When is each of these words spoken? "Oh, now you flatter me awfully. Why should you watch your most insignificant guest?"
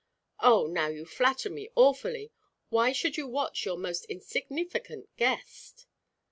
"Oh, 0.39 0.65
now 0.65 0.87
you 0.87 1.05
flatter 1.05 1.51
me 1.51 1.69
awfully. 1.75 2.31
Why 2.69 2.91
should 2.91 3.17
you 3.17 3.27
watch 3.27 3.65
your 3.65 3.77
most 3.77 4.05
insignificant 4.05 5.15
guest?" 5.15 5.85